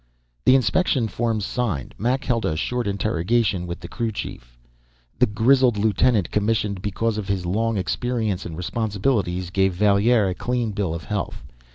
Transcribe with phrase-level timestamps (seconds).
[0.45, 4.57] The inspection forms signed, Mac held a short interrogation with the crew chief.
[5.19, 10.71] The grizzled lieutenant, commissioned because of his long experience and responsibilities, gave Valier a clean
[10.71, 11.43] bill of health.